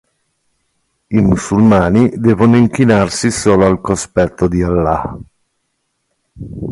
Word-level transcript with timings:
I 1.09 1.21
musulmani 1.21 2.09
devono 2.15 2.57
inchinarsi 2.57 3.29
solo 3.29 3.67
al 3.67 3.81
cospetto 3.81 4.47
di 4.47 4.63
Allah. 4.63 5.15